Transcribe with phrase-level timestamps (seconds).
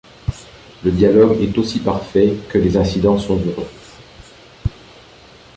[0.83, 3.69] Le dialogue est aussi parfait que les incidents sont heureux.